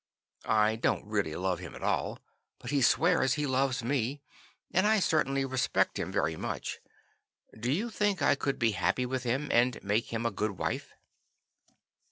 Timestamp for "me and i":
3.83-4.99